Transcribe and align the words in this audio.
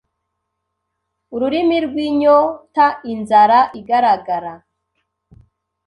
Ururimi 1.35 1.77
rwinyotainzara 1.85 3.59
igaragara 3.79 4.53